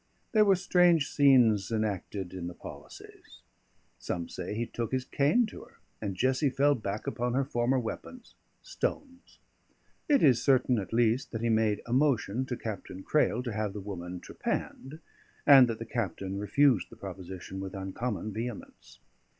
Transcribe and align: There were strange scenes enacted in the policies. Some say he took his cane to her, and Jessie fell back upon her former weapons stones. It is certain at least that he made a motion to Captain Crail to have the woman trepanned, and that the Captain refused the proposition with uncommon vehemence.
There 0.31 0.45
were 0.45 0.55
strange 0.55 1.11
scenes 1.11 1.71
enacted 1.71 2.33
in 2.33 2.47
the 2.47 2.55
policies. 2.55 3.41
Some 3.99 4.29
say 4.29 4.55
he 4.55 4.65
took 4.65 4.91
his 4.91 5.05
cane 5.05 5.45
to 5.45 5.61
her, 5.61 5.77
and 6.01 6.15
Jessie 6.15 6.49
fell 6.49 6.73
back 6.73 7.05
upon 7.05 7.35
her 7.35 7.45
former 7.45 7.77
weapons 7.77 8.33
stones. 8.63 9.37
It 10.09 10.23
is 10.23 10.41
certain 10.41 10.79
at 10.79 10.91
least 10.91 11.29
that 11.33 11.41
he 11.41 11.49
made 11.49 11.83
a 11.85 11.93
motion 11.93 12.47
to 12.47 12.57
Captain 12.57 13.03
Crail 13.03 13.43
to 13.43 13.53
have 13.53 13.73
the 13.73 13.79
woman 13.79 14.19
trepanned, 14.19 14.97
and 15.45 15.67
that 15.67 15.77
the 15.77 15.85
Captain 15.85 16.39
refused 16.39 16.89
the 16.89 16.95
proposition 16.95 17.59
with 17.59 17.75
uncommon 17.75 18.33
vehemence. 18.33 18.97